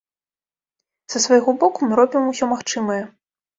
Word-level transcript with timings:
Са 1.15 1.21
свайго 1.27 1.55
боку 1.65 1.79
мы 1.91 2.01
робім 2.01 2.27
усё 2.35 2.51
магчымае. 2.57 3.01